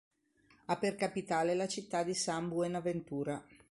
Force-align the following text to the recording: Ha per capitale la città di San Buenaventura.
Ha 0.65 0.77
per 0.77 0.95
capitale 0.95 1.53
la 1.53 1.67
città 1.67 2.01
di 2.01 2.15
San 2.15 2.49
Buenaventura. 2.49 3.45